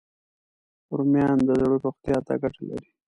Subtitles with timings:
[0.97, 2.89] رومیان د زړه روغتیا ته ګټه لري